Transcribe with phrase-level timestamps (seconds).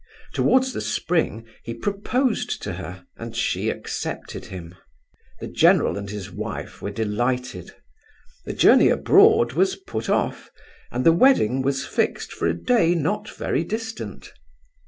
[0.33, 4.73] Towards the spring he proposed to her, and she accepted him.
[5.39, 7.75] The general and his wife were delighted.
[8.45, 10.49] The journey abroad was put off,
[10.91, 14.33] and the wedding was fixed for a day not very distant.